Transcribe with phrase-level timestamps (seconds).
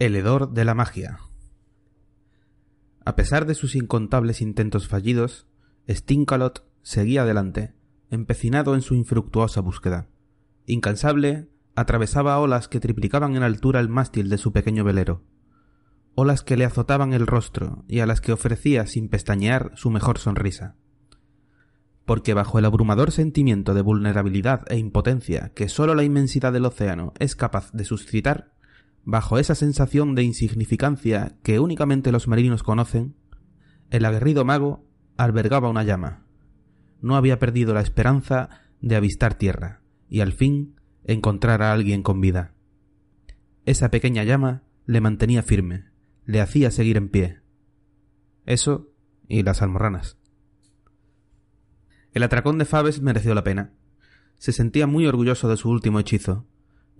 [0.00, 1.18] El hedor de la magia.
[3.04, 5.46] A pesar de sus incontables intentos fallidos,
[5.86, 7.74] Stinkalot seguía adelante,
[8.08, 10.08] empecinado en su infructuosa búsqueda.
[10.64, 15.22] Incansable, atravesaba olas que triplicaban en altura el mástil de su pequeño velero,
[16.14, 20.16] olas que le azotaban el rostro y a las que ofrecía sin pestañear su mejor
[20.16, 20.76] sonrisa.
[22.06, 27.12] Porque bajo el abrumador sentimiento de vulnerabilidad e impotencia que sólo la inmensidad del océano
[27.18, 28.54] es capaz de suscitar,
[29.04, 33.14] Bajo esa sensación de insignificancia que únicamente los marinos conocen,
[33.90, 34.84] el aguerrido mago
[35.16, 36.26] albergaba una llama.
[37.00, 38.48] No había perdido la esperanza
[38.80, 42.54] de avistar tierra y al fin encontrar a alguien con vida.
[43.64, 45.86] Esa pequeña llama le mantenía firme,
[46.24, 47.40] le hacía seguir en pie.
[48.46, 48.92] Eso
[49.28, 50.18] y las almorranas.
[52.12, 53.72] El atracón de Fabes mereció la pena.
[54.38, 56.46] Se sentía muy orgulloso de su último hechizo,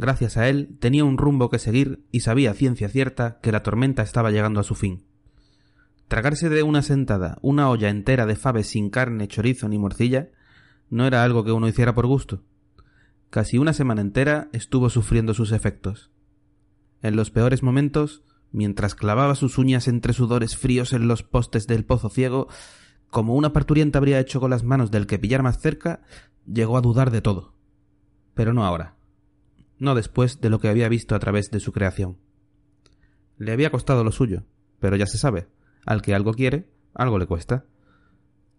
[0.00, 4.02] Gracias a él tenía un rumbo que seguir y sabía ciencia cierta que la tormenta
[4.02, 5.04] estaba llegando a su fin.
[6.08, 10.30] Tragarse de una sentada una olla entera de faves sin carne, chorizo ni morcilla
[10.88, 12.42] no era algo que uno hiciera por gusto.
[13.28, 16.10] Casi una semana entera estuvo sufriendo sus efectos.
[17.02, 18.22] En los peores momentos,
[18.52, 22.48] mientras clavaba sus uñas entre sudores fríos en los postes del pozo ciego,
[23.10, 26.00] como una parturienta habría hecho con las manos del que pillar más cerca,
[26.50, 27.52] llegó a dudar de todo.
[28.32, 28.96] Pero no ahora
[29.80, 32.18] no después de lo que había visto a través de su creación.
[33.36, 34.44] Le había costado lo suyo,
[34.78, 35.48] pero ya se sabe,
[35.84, 37.64] al que algo quiere, algo le cuesta.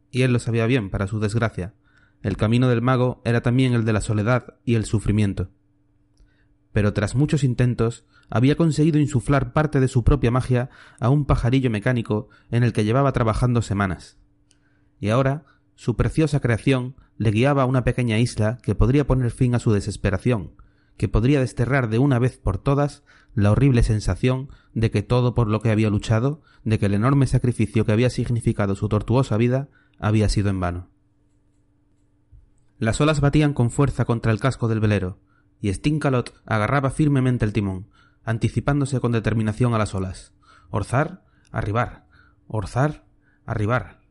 [0.10, 1.74] Y él lo sabía bien, para su desgracia.
[2.22, 5.50] El camino del mago era también el de la soledad y el sufrimiento.
[6.74, 10.70] Pero tras muchos intentos, había conseguido insuflar parte de su propia magia
[11.00, 14.18] a un pajarillo mecánico en el que llevaba trabajando semanas.
[15.00, 19.54] Y ahora, su preciosa creación le guiaba a una pequeña isla que podría poner fin
[19.54, 20.54] a su desesperación,
[21.02, 25.48] que podría desterrar de una vez por todas la horrible sensación de que todo por
[25.48, 29.70] lo que había luchado, de que el enorme sacrificio que había significado su tortuosa vida,
[29.98, 30.90] había sido en vano.
[32.78, 35.18] Las olas batían con fuerza contra el casco del velero,
[35.60, 37.88] y Stinkalot agarraba firmemente el timón,
[38.24, 40.34] anticipándose con determinación a las olas.
[40.70, 42.06] Orzar, arribar,
[42.46, 43.06] orzar,
[43.48, 44.02] arribar.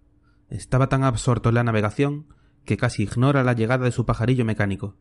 [0.49, 2.27] Estaba tan absorto en la navegación
[2.65, 4.97] que casi ignora la llegada de su pajarillo mecánico,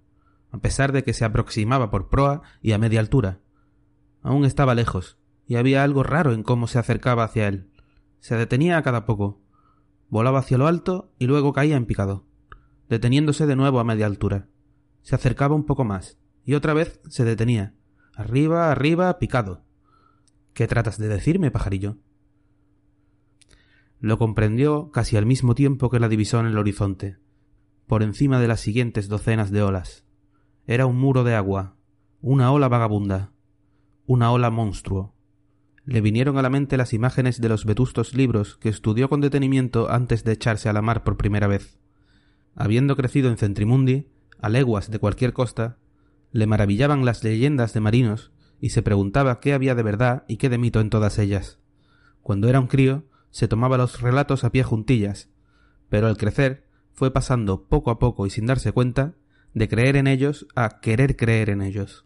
[0.51, 3.39] a pesar de que se aproximaba por proa y a media altura.
[4.21, 7.69] Aún estaba lejos, y había algo raro en cómo se acercaba hacia él.
[8.19, 9.41] Se detenía a cada poco.
[10.09, 12.25] Volaba hacia lo alto y luego caía en picado,
[12.89, 14.47] deteniéndose de nuevo a media altura.
[15.01, 17.73] Se acercaba un poco más, y otra vez se detenía.
[18.15, 19.63] Arriba, arriba, picado.
[20.53, 21.97] ¿Qué tratas de decirme, pajarillo?
[23.99, 27.17] Lo comprendió casi al mismo tiempo que la divisó en el horizonte,
[27.87, 30.05] por encima de las siguientes docenas de olas.
[30.69, 31.73] Era un muro de agua,
[32.21, 33.31] una ola vagabunda,
[34.05, 35.15] una ola monstruo.
[35.83, 39.89] Le vinieron a la mente las imágenes de los vetustos libros que estudió con detenimiento
[39.89, 41.79] antes de echarse a la mar por primera vez.
[42.53, 44.09] Habiendo crecido en Centrimundi,
[44.39, 45.79] a leguas de cualquier costa,
[46.31, 48.31] le maravillaban las leyendas de marinos
[48.61, 51.57] y se preguntaba qué había de verdad y qué de mito en todas ellas.
[52.21, 55.31] Cuando era un crío, se tomaba los relatos a pie juntillas,
[55.89, 59.15] pero al crecer fue pasando poco a poco y sin darse cuenta
[59.53, 62.05] de creer en ellos a querer creer en ellos.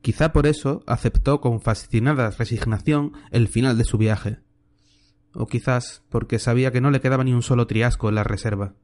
[0.00, 4.38] Quizá por eso aceptó con fascinada resignación el final de su viaje.
[5.32, 8.74] O quizás porque sabía que no le quedaba ni un solo triasco en la reserva.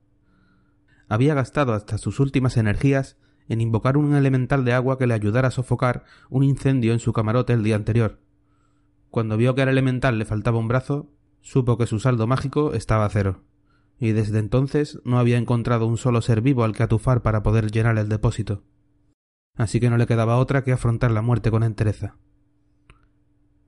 [1.08, 3.18] Había gastado hasta sus últimas energías
[3.48, 7.12] en invocar un elemental de agua que le ayudara a sofocar un incendio en su
[7.12, 8.20] camarote el día anterior.
[9.10, 13.04] Cuando vio que al elemental le faltaba un brazo, supo que su saldo mágico estaba
[13.04, 13.42] a cero
[13.98, 17.70] y desde entonces no había encontrado un solo ser vivo al que atufar para poder
[17.70, 18.64] llenar el depósito.
[19.54, 22.16] Así que no le quedaba otra que afrontar la muerte con entereza.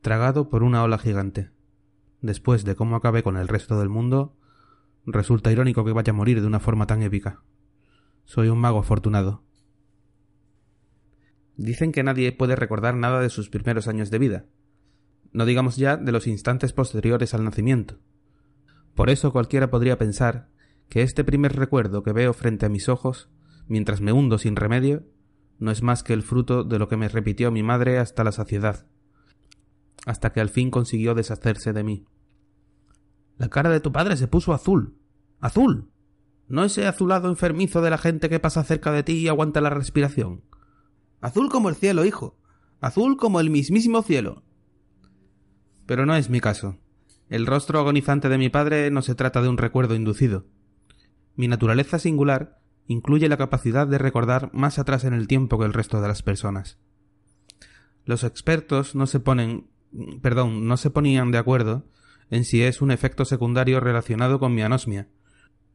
[0.00, 1.50] Tragado por una ola gigante.
[2.20, 4.36] Después de cómo acabé con el resto del mundo,
[5.06, 7.42] resulta irónico que vaya a morir de una forma tan épica.
[8.24, 9.42] Soy un mago afortunado.
[11.56, 14.46] Dicen que nadie puede recordar nada de sus primeros años de vida,
[15.34, 17.98] no digamos ya de los instantes posteriores al nacimiento,
[18.94, 20.48] por eso cualquiera podría pensar
[20.88, 23.30] que este primer recuerdo que veo frente a mis ojos,
[23.66, 25.04] mientras me hundo sin remedio,
[25.58, 28.32] no es más que el fruto de lo que me repitió mi madre hasta la
[28.32, 28.86] saciedad,
[30.06, 32.06] hasta que al fin consiguió deshacerse de mí.
[33.36, 34.96] La cara de tu padre se puso azul.
[35.40, 35.90] azul.
[36.46, 39.70] No ese azulado enfermizo de la gente que pasa cerca de ti y aguanta la
[39.70, 40.44] respiración.
[41.20, 42.38] Azul como el cielo, hijo.
[42.80, 44.44] Azul como el mismísimo cielo.
[45.86, 46.78] Pero no es mi caso.
[47.28, 50.44] El rostro agonizante de mi padre no se trata de un recuerdo inducido.
[51.36, 55.72] Mi naturaleza singular incluye la capacidad de recordar más atrás en el tiempo que el
[55.72, 56.78] resto de las personas.
[58.04, 59.68] Los expertos no se ponen,
[60.20, 61.86] perdón, no se ponían de acuerdo
[62.30, 65.08] en si es un efecto secundario relacionado con mi anosmia,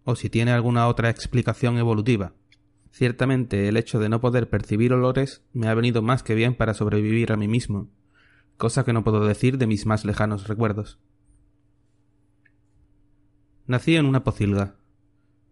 [0.04, 2.34] o si tiene alguna otra explicación evolutiva.
[2.92, 6.74] Ciertamente el hecho de no poder percibir olores me ha venido más que bien para
[6.74, 7.90] sobrevivir a mí mismo,
[8.58, 11.00] cosa que no puedo decir de mis más lejanos recuerdos.
[13.70, 14.78] Nací en una pocilga.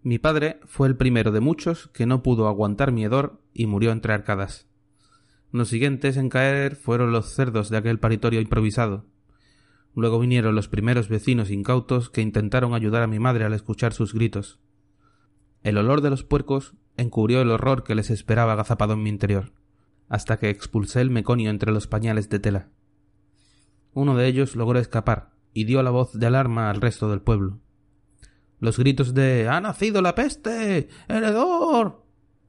[0.02, 3.92] Mi padre fue el primero de muchos que no pudo aguantar mi hedor y murió
[3.92, 4.66] entre arcadas.
[5.52, 9.06] Los siguientes en caer fueron los cerdos de aquel paritorio improvisado.
[9.94, 14.16] Luego vinieron los primeros vecinos incautos que intentaron ayudar a mi madre al escuchar sus
[14.16, 14.60] gritos.
[15.62, 19.54] El olor de los puercos encubrió el horror que les esperaba agazapado en mi interior,
[20.10, 22.70] hasta que expulsé el meconio entre los pañales de tela.
[23.94, 27.60] Uno de ellos logró escapar y dio la voz de alarma al resto del pueblo.
[28.60, 30.90] Los gritos de ¡Ha nacido la peste!
[31.08, 32.08] ¡Heredor!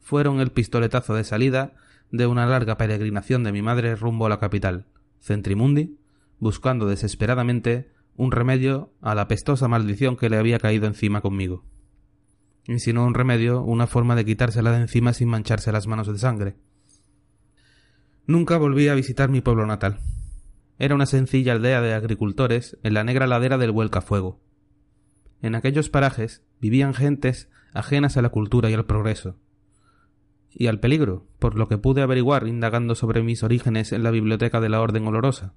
[0.08, 1.74] fueron el pistoletazo de salida
[2.10, 4.86] de una larga peregrinación de mi madre rumbo a la capital,
[5.20, 5.98] Centrimundi,
[6.38, 11.66] buscando desesperadamente un remedio a la pestosa maldición que le había caído encima conmigo.
[12.66, 16.06] Y si no un remedio, una forma de quitársela de encima sin mancharse las manos
[16.06, 16.56] de sangre.
[18.26, 20.00] Nunca volví a visitar mi pueblo natal.
[20.78, 24.40] Era una sencilla aldea de agricultores en la negra ladera del Vuelcafuego,
[25.42, 29.36] en aquellos parajes vivían gentes ajenas a la cultura y al progreso,
[30.50, 34.60] y al peligro, por lo que pude averiguar indagando sobre mis orígenes en la biblioteca
[34.60, 35.54] de la Orden Olorosa.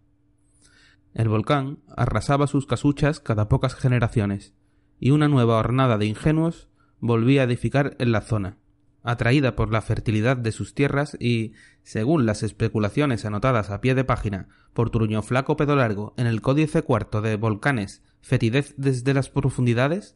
[1.14, 4.54] El volcán arrasaba sus casuchas cada pocas generaciones,
[5.00, 6.70] y una nueva hornada de ingenuos
[7.00, 8.58] volvía a edificar en la zona,
[9.04, 11.54] atraída por la fertilidad de sus tierras y,
[11.84, 16.42] según las especulaciones anotadas a pie de página por Truño Flaco Pedo Largo en el
[16.42, 20.16] Códice Cuarto de Volcanes fetidez desde las profundidades,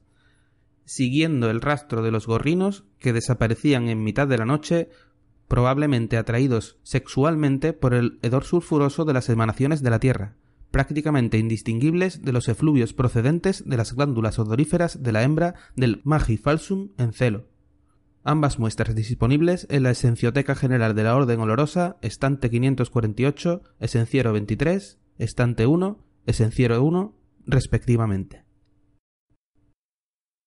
[0.86, 4.90] siguiendo el rastro de los gorrinos que desaparecían en mitad de la noche,
[5.48, 10.36] probablemente atraídos sexualmente por el hedor sulfuroso de las emanaciones de la Tierra,
[10.72, 16.38] prácticamente indistinguibles de los efluvios procedentes de las glándulas odoríferas de la hembra del Magi
[16.38, 17.55] falsum en celo.
[18.27, 25.00] Ambas muestras disponibles en la Esencioteca General de la Orden Olorosa, estante 548, esenciero 23,
[25.19, 28.44] estante 1, esenciero 1, respectivamente.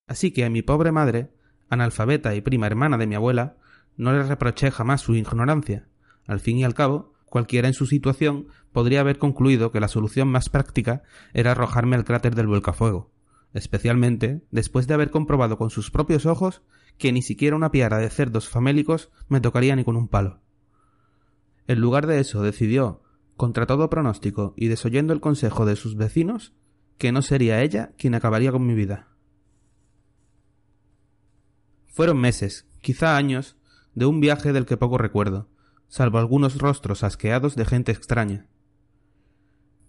[0.08, 1.30] Así que a mi pobre madre,
[1.68, 3.58] analfabeta y prima hermana de mi abuela,
[3.96, 5.86] no le reproché jamás su ignorancia.
[6.26, 10.26] Al fin y al cabo, cualquiera en su situación podría haber concluido que la solución
[10.26, 13.12] más práctica era arrojarme al cráter del vuelcafuego,
[13.54, 16.62] especialmente después de haber comprobado con sus propios ojos
[16.98, 20.40] que ni siquiera una piara de cerdos famélicos me tocaría ni con un palo.
[21.66, 23.02] En lugar de eso decidió,
[23.36, 26.54] contra todo pronóstico y desoyendo el consejo de sus vecinos,
[26.98, 29.08] que no sería ella quien acabaría con mi vida.
[31.86, 33.56] Fueron meses, quizá años,
[33.94, 35.48] de un viaje del que poco recuerdo,
[35.88, 38.46] salvo algunos rostros asqueados de gente extraña.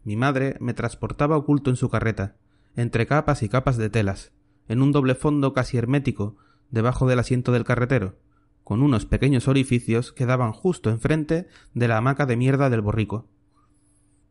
[0.03, 2.37] Mi madre me transportaba oculto en su carreta,
[2.75, 4.31] entre capas y capas de telas,
[4.67, 6.37] en un doble fondo casi hermético,
[6.71, 8.17] debajo del asiento del carretero,
[8.63, 13.27] con unos pequeños orificios que daban justo enfrente de la hamaca de mierda del borrico.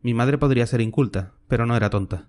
[0.00, 2.29] Mi madre podría ser inculta, pero no era tonta.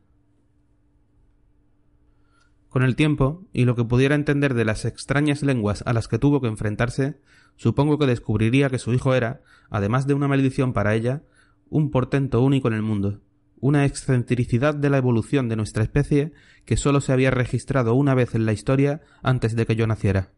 [2.69, 6.19] Con el tiempo, y lo que pudiera entender de las extrañas lenguas a las que
[6.19, 7.19] tuvo que enfrentarse,
[7.55, 11.23] supongo que descubriría que su hijo era, además de una maldición para ella,
[11.69, 13.21] un portento único en el mundo,
[13.62, 16.34] una excentricidad de la evolución de nuestra especie
[16.66, 20.32] que sólo se había registrado una vez en la historia antes de que yo naciera.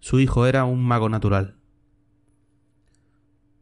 [0.00, 1.56] Su hijo era un mago natural.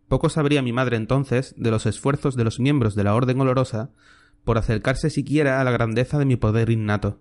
[0.09, 3.91] Poco sabría mi madre entonces de los esfuerzos de los miembros de la Orden Olorosa
[4.45, 7.21] por acercarse siquiera a la grandeza de mi poder innato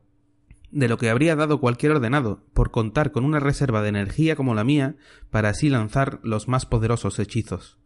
[0.72, 4.56] de lo que habría dado cualquier ordenado por contar con una reserva de energía como
[4.56, 4.96] la mía
[5.30, 7.78] para así lanzar los más poderosos hechizos.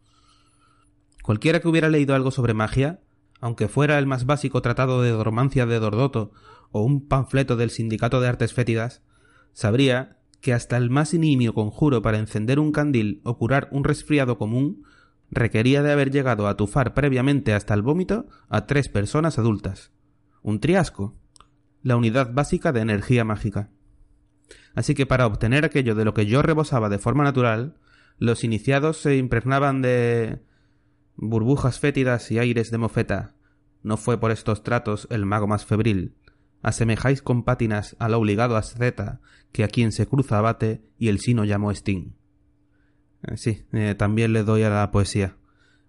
[1.22, 3.00] Cualquiera que hubiera leído algo sobre magia,
[3.40, 6.32] aunque fuera el más básico tratado de dormancia de Dordoto
[6.72, 9.02] o un panfleto del Sindicato de Artes Fétidas,
[9.52, 14.38] sabría que hasta el más inimio conjuro para encender un candil o curar un resfriado
[14.38, 14.84] común
[15.30, 19.90] requería de haber llegado a tufar previamente hasta el vómito a tres personas adultas.
[20.42, 21.16] Un triasco,
[21.82, 23.70] la unidad básica de energía mágica.
[24.74, 27.76] Así que para obtener aquello de lo que yo rebosaba de forma natural,
[28.18, 30.42] los iniciados se impregnaban de
[31.16, 33.34] burbujas fétidas y aires de mofeta.
[33.82, 36.14] No fue por estos tratos el mago más febril.
[36.62, 39.20] Asemejáis con pátinas al obligado asceta
[39.52, 42.12] que a quien se cruza abate y el sino llamó Sting.
[43.22, 45.36] Eh, sí, eh, también le doy a la poesía.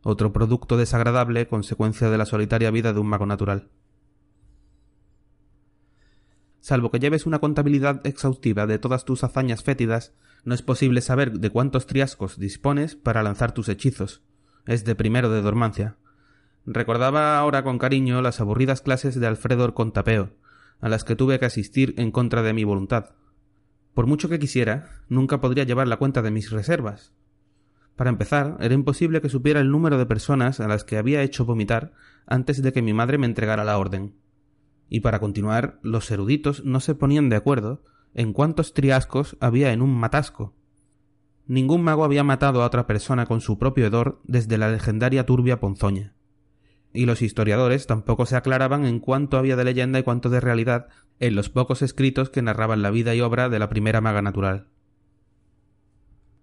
[0.04, 3.70] Otro producto desagradable consecuencia de la solitaria vida de un mago natural.
[6.60, 11.40] Salvo que lleves una contabilidad exhaustiva de todas tus hazañas fétidas, no es posible saber
[11.40, 14.22] de cuántos triascos dispones para lanzar tus hechizos.
[14.68, 15.96] Es de primero de dormancia.
[16.66, 20.32] Recordaba ahora con cariño las aburridas clases de Alfredo Contapeo,
[20.80, 23.12] a las que tuve que asistir en contra de mi voluntad.
[23.94, 27.14] Por mucho que quisiera, nunca podría llevar la cuenta de mis reservas.
[27.96, 31.46] Para empezar, era imposible que supiera el número de personas a las que había hecho
[31.46, 31.94] vomitar
[32.28, 34.14] antes de que mi madre me entregara la orden.
[34.88, 37.84] Y para continuar, los eruditos no se ponían de acuerdo
[38.14, 40.54] en cuántos triascos había en un matasco.
[41.48, 45.60] Ningún mago había matado a otra persona con su propio hedor desde la legendaria turbia
[45.62, 46.14] ponzoña.
[46.94, 50.88] Y los historiadores tampoco se aclaraban en cuánto había de leyenda y cuánto de realidad
[51.20, 54.68] en los pocos escritos que narraban la vida y obra de la primera maga natural.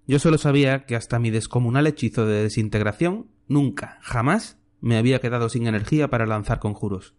[0.06, 5.48] Yo solo sabía que hasta mi descomunal hechizo de desintegración nunca, jamás, me había quedado
[5.48, 7.14] sin energía para lanzar conjuros.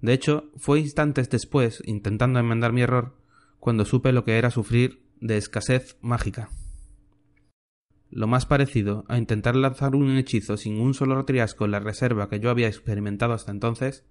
[0.00, 3.16] De hecho, fue instantes después, intentando enmendar mi error,
[3.58, 6.48] cuando supe lo que era sufrir de escasez mágica.
[8.10, 12.28] Lo más parecido a intentar lanzar un hechizo sin un solo triasco en la reserva
[12.28, 14.04] que yo había experimentado hasta entonces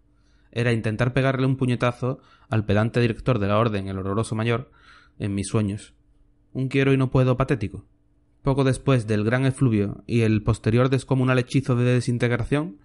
[0.52, 4.72] era intentar pegarle un puñetazo al pedante director de la Orden, el Horroroso Mayor,
[5.20, 5.94] en mis sueños.
[6.54, 7.86] Un quiero y no puedo patético.
[8.42, 12.78] Poco después del gran efluvio y el posterior descomunal hechizo de desintegración,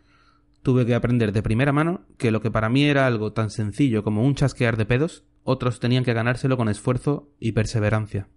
[0.62, 4.02] tuve que aprender de primera mano que lo que para mí era algo tan sencillo
[4.02, 8.28] como un chasquear de pedos, otros tenían que ganárselo con esfuerzo y perseverancia.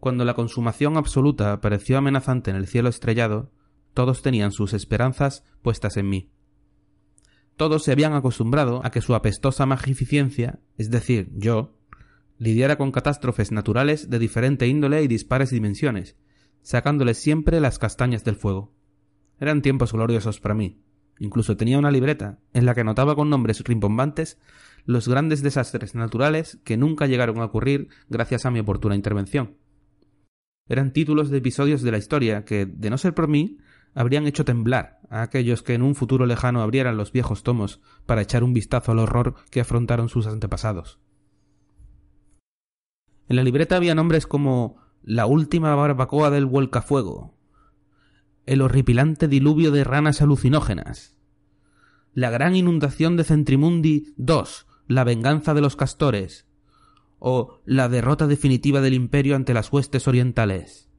[0.00, 3.52] Cuando la consumación absoluta pareció amenazante en el cielo estrellado,
[3.92, 6.30] todos tenían sus esperanzas puestas en mí.
[7.56, 11.76] Todos se habían acostumbrado a que su apestosa magnificencia, es decir, yo,
[12.38, 16.16] lidiara con catástrofes naturales de diferente índole y dispares dimensiones,
[16.62, 18.72] sacándoles siempre las castañas del fuego.
[19.38, 20.80] Eran tiempos gloriosos para mí.
[21.18, 24.38] Incluso tenía una libreta en la que anotaba con nombres rimbombantes
[24.86, 29.59] los grandes desastres naturales que nunca llegaron a ocurrir gracias a mi oportuna intervención.
[30.70, 33.58] Eran títulos de episodios de la historia que, de no ser por mí,
[33.92, 38.22] habrían hecho temblar a aquellos que en un futuro lejano abrieran los viejos tomos para
[38.22, 41.00] echar un vistazo al horror que afrontaron sus antepasados.
[43.28, 47.34] En la libreta había nombres como la última barbacoa del vuelcafuego,
[48.46, 51.18] el horripilante diluvio de ranas alucinógenas,
[52.14, 54.44] la gran inundación de Centrimundi II,
[54.86, 56.46] la venganza de los castores,
[57.20, 60.90] o la derrota definitiva del imperio ante las huestes orientales.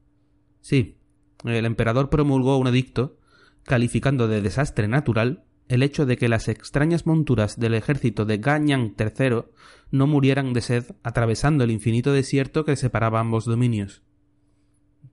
[0.60, 0.96] Sí,
[1.44, 3.18] el emperador promulgó un edicto
[3.64, 8.94] calificando de desastre natural el hecho de que las extrañas monturas del ejército de Ganyang
[8.98, 9.44] III
[9.90, 14.02] no murieran de sed atravesando el infinito desierto que separaba ambos dominios.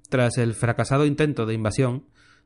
[0.09, 2.05] Tras el fracasado intento de invasión,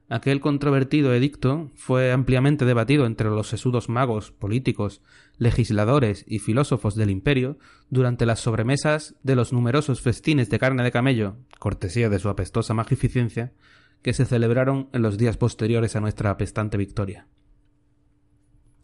[0.09, 5.01] aquel controvertido edicto fue ampliamente debatido entre los sesudos magos, políticos,
[5.37, 7.57] legisladores y filósofos del imperio
[7.89, 12.73] durante las sobremesas de los numerosos festines de carne de camello, cortesía de su apestosa
[12.73, 13.53] magnificencia,
[14.01, 17.27] que se celebraron en los días posteriores a nuestra apestante victoria.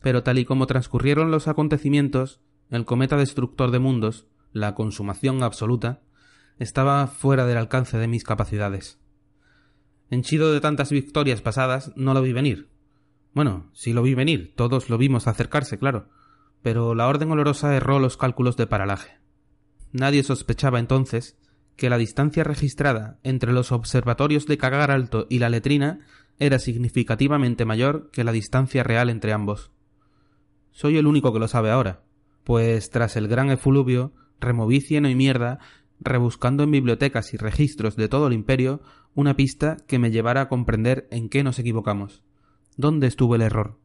[0.02, 6.02] Pero tal y como transcurrieron los acontecimientos, el cometa destructor de mundos, la consumación absoluta,
[6.58, 9.00] estaba fuera del alcance de mis capacidades.
[10.10, 12.70] Henchido de tantas victorias pasadas, no lo vi venir.
[13.34, 16.10] Bueno, sí lo vi venir, todos lo vimos acercarse, claro,
[16.62, 19.20] pero la Orden Olorosa erró los cálculos de paralaje.
[19.92, 21.38] Nadie sospechaba entonces
[21.76, 26.02] que la distancia registrada entre los observatorios de Cagar Alto y la letrina
[26.40, 29.72] era significativamente mayor que la distancia real entre ambos.
[30.72, 32.02] Soy el único que lo sabe ahora,
[32.44, 35.60] pues tras el gran efluvio removí cieno y mierda
[36.00, 38.82] rebuscando en bibliotecas y registros de todo el imperio
[39.16, 42.24] una pista que me llevara a comprender en qué nos equivocamos.
[42.78, 43.78] ¿Dónde estuvo el error?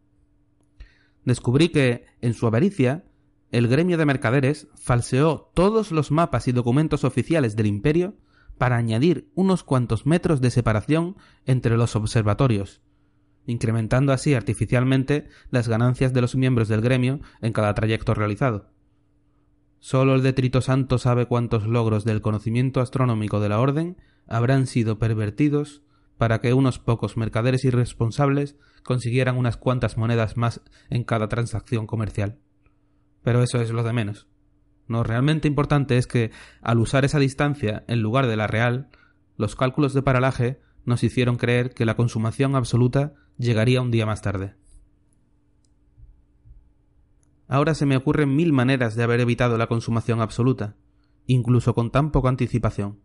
[1.25, 3.05] Descubrí que, en su avaricia,
[3.51, 8.17] el gremio de mercaderes falseó todos los mapas y documentos oficiales del imperio
[8.59, 11.17] para añadir unos cuantos metros de separación
[11.47, 12.83] entre los observatorios,
[13.47, 18.74] incrementando así artificialmente las ganancias de los miembros del gremio en cada trayecto realizado.
[19.85, 24.99] Solo el detrito santo sabe cuántos logros del conocimiento astronómico de la orden habrán sido
[24.99, 25.83] pervertidos
[26.17, 32.39] para que unos pocos mercaderes irresponsables consiguieran unas cuantas monedas más en cada transacción comercial.
[33.23, 34.27] Pero eso es lo de menos.
[34.89, 36.31] Lo realmente importante es que,
[36.63, 38.89] al usar esa distancia en lugar de la real,
[39.37, 44.23] los cálculos de paralaje nos hicieron creer que la consumación absoluta llegaría un día más
[44.23, 44.55] tarde.
[47.47, 50.77] Ahora se me ocurren mil maneras de haber evitado la consumación absoluta,
[51.27, 53.01] incluso con tan poca anticipación.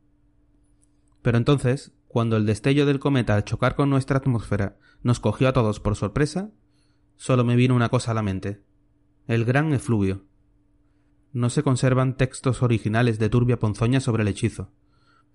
[1.22, 5.54] Pero entonces, cuando el destello del cometa al chocar con nuestra atmósfera nos cogió a
[5.54, 6.52] todos por sorpresa,
[7.18, 8.64] solo me vino una cosa a la mente
[9.30, 10.26] el gran efluvio.
[11.34, 14.72] No se conservan textos originales de Turbia Ponzoña sobre el hechizo,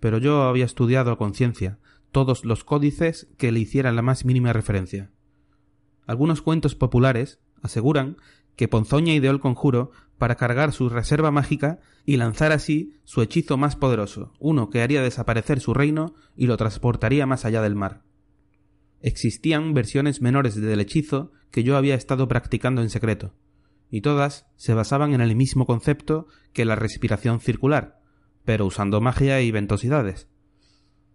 [0.01, 1.79] pero yo había estudiado a conciencia
[2.11, 5.11] todos los códices que le hicieran la más mínima referencia.
[6.05, 8.17] Algunos cuentos populares aseguran
[8.55, 13.57] que Ponzoña ideó el conjuro para cargar su reserva mágica y lanzar así su hechizo
[13.57, 18.03] más poderoso, uno que haría desaparecer su reino y lo transportaría más allá del mar.
[19.01, 23.33] Existían versiones menores del hechizo que yo había estado practicando en secreto,
[23.89, 27.99] y todas se basaban en el mismo concepto que la respiración circular,
[28.43, 30.27] pero usando magia y ventosidades.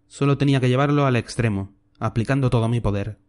[0.07, 3.19] Solo tenía que llevarlo al extremo, aplicando todo mi poder.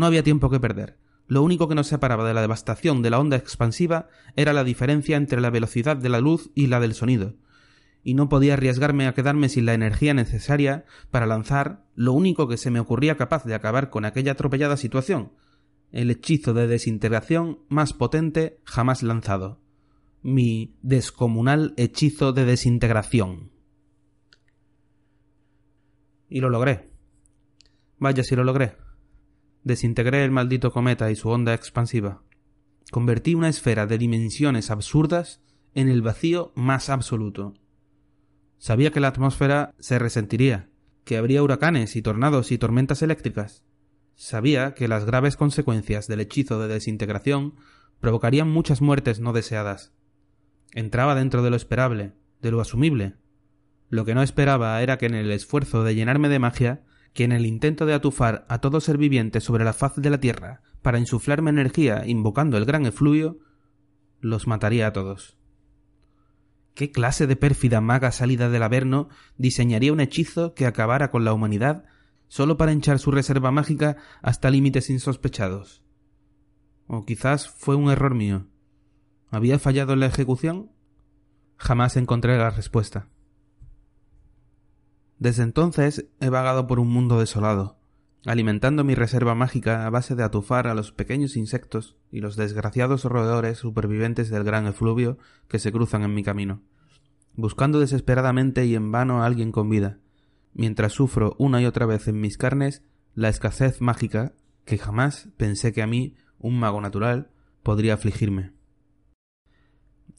[0.00, 0.96] No había tiempo que perder.
[1.26, 5.18] Lo único que nos separaba de la devastación de la onda expansiva era la diferencia
[5.18, 7.34] entre la velocidad de la luz y la del sonido,
[8.02, 12.56] y no podía arriesgarme a quedarme sin la energía necesaria para lanzar lo único que
[12.56, 15.32] se me ocurría capaz de acabar con aquella atropellada situación,
[15.92, 19.60] el hechizo de desintegración más potente jamás lanzado,
[20.22, 23.50] mi descomunal hechizo de desintegración.
[26.30, 26.88] Y lo logré.
[27.98, 28.76] Vaya si lo logré.
[29.62, 32.22] Desintegré el maldito cometa y su onda expansiva.
[32.90, 35.40] Convertí una esfera de dimensiones absurdas
[35.74, 37.54] en el vacío más absoluto.
[38.58, 40.70] Sabía que la atmósfera se resentiría,
[41.04, 43.64] que habría huracanes y tornados y tormentas eléctricas.
[44.16, 47.54] Sabía que las graves consecuencias del hechizo de desintegración
[48.00, 49.92] provocarían muchas muertes no deseadas.
[50.72, 53.16] Entraba dentro de lo esperable, de lo asumible.
[53.88, 57.32] Lo que no esperaba era que en el esfuerzo de llenarme de magia que en
[57.32, 60.98] el intento de atufar a todo ser viviente sobre la faz de la tierra para
[60.98, 63.38] insuflarme energía invocando el gran efluvio,
[64.20, 65.36] los mataría a todos.
[66.74, 71.32] ¿Qué clase de pérfida maga salida del Averno diseñaría un hechizo que acabara con la
[71.32, 71.84] humanidad
[72.28, 75.82] solo para hinchar su reserva mágica hasta límites insospechados?
[76.86, 78.46] O quizás fue un error mío.
[79.30, 80.70] ¿Había fallado en la ejecución?
[81.56, 83.08] Jamás encontré la respuesta.
[85.20, 87.76] Desde entonces he vagado por un mundo desolado,
[88.24, 93.04] alimentando mi reserva mágica a base de atufar a los pequeños insectos y los desgraciados
[93.04, 96.62] roedores supervivientes del gran efluvio que se cruzan en mi camino,
[97.34, 99.98] buscando desesperadamente y en vano a alguien con vida,
[100.54, 102.82] mientras sufro una y otra vez en mis carnes
[103.14, 104.32] la escasez mágica
[104.64, 107.30] que jamás pensé que a mí, un mago natural,
[107.62, 108.54] podría afligirme.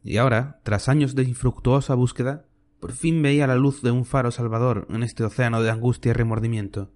[0.03, 2.45] Y ahora, tras años de infructuosa búsqueda,
[2.81, 6.13] por fin veía la luz de un faro salvador en este océano de angustia y
[6.13, 6.91] remordimiento.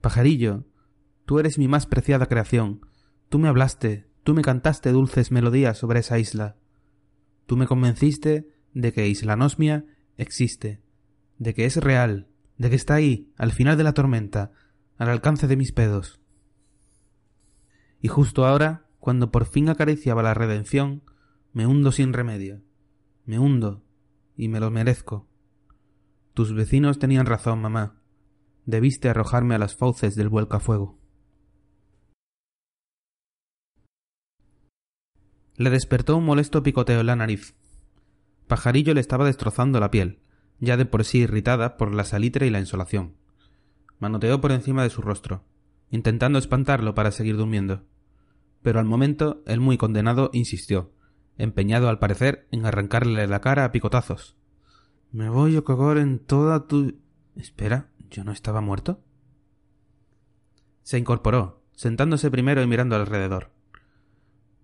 [0.00, 0.66] Pajarillo,
[1.26, 2.80] tú eres mi más preciada creación.
[3.28, 6.56] Tú me hablaste, tú me cantaste dulces melodías sobre esa isla.
[7.46, 9.84] Tú me convenciste de que Isla Nosmia
[10.16, 10.82] existe,
[11.38, 12.26] de que es real,
[12.58, 14.50] de que está ahí, al final de la tormenta,
[14.98, 16.20] al alcance de mis pedos.
[18.00, 21.04] Y justo ahora, cuando por fin acariciaba la redención,
[21.52, 22.62] me hundo sin remedio.
[23.24, 23.84] Me hundo,
[24.40, 25.28] y me lo merezco.
[26.32, 28.00] Tus vecinos tenían razón, mamá.
[28.64, 30.98] Debiste arrojarme a las fauces del vuelcafuego.
[35.56, 37.54] Le despertó un molesto picoteo en la nariz.
[38.46, 40.20] Pajarillo le estaba destrozando la piel,
[40.58, 43.16] ya de por sí irritada por la salitre y la insolación.
[43.98, 45.44] Manoteó por encima de su rostro,
[45.90, 47.84] intentando espantarlo para seguir durmiendo.
[48.62, 50.94] Pero al momento el muy condenado insistió,
[51.42, 54.36] empeñado al parecer en arrancarle la cara a picotazos.
[55.12, 57.00] Me voy a cagar en toda tu.
[57.34, 59.00] Espera, ¿yo no estaba muerto?
[60.82, 63.50] Se incorporó, sentándose primero y mirando alrededor.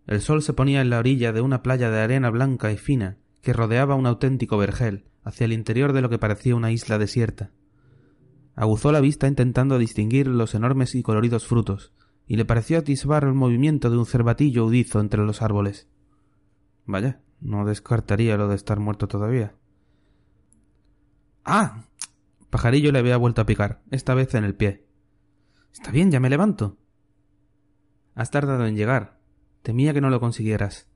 [0.07, 3.19] El sol se ponía en la orilla de una playa de arena blanca y fina
[3.43, 7.51] que rodeaba un auténtico vergel hacia el interior de lo que parecía una isla desierta.
[8.55, 11.93] Aguzó la vista intentando distinguir los enormes y coloridos frutos,
[12.27, 15.89] y le pareció atisbar el movimiento de un cervatillo udizo entre los árboles.
[16.87, 19.55] Vaya, no descartaría lo de estar muerto todavía.
[21.45, 21.85] ¡Ah!
[22.51, 24.87] Pajarillo le había vuelto a picar, esta vez en el pie.
[25.73, 26.79] Está bien, ya me levanto.
[28.15, 29.21] Has tardado en llegar.
[29.63, 30.89] Temía que no lo consiguieras.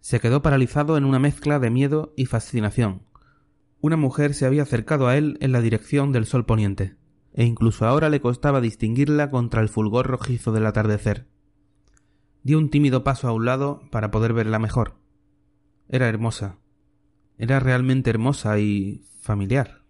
[0.00, 3.02] Se quedó paralizado en una mezcla de miedo y fascinación.
[3.80, 6.96] Una mujer se había acercado a él en la dirección del sol poniente,
[7.32, 11.28] e incluso ahora le costaba distinguirla contra el fulgor rojizo del atardecer.
[12.42, 14.96] Dio un tímido paso a un lado para poder verla mejor.
[15.88, 16.58] Era hermosa.
[17.38, 19.84] Era realmente hermosa y familiar.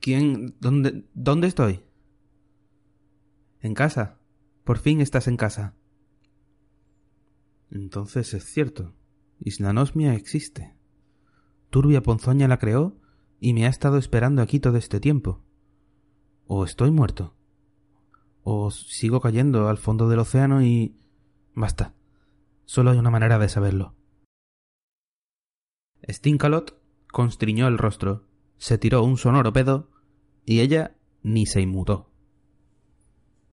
[0.00, 0.56] ¿Quién?
[0.60, 1.04] ¿Dónde?
[1.14, 1.80] ¿Dónde estoy?
[3.60, 4.18] En casa.
[4.64, 5.74] Por fin estás en casa.
[7.70, 8.94] Entonces es cierto.
[9.40, 10.74] Islanosmia existe.
[11.70, 12.96] Turbia Ponzoña la creó
[13.40, 15.42] y me ha estado esperando aquí todo este tiempo.
[16.46, 17.34] ¿O estoy muerto?
[18.44, 20.96] O sigo cayendo al fondo del océano y...
[21.54, 21.94] Basta.
[22.66, 23.94] Solo hay una manera de saberlo.
[26.08, 26.78] Stinkalot,
[27.10, 28.26] constriñó el rostro,
[28.58, 29.90] se tiró un sonoro pedo
[30.44, 32.13] y ella ni se inmutó.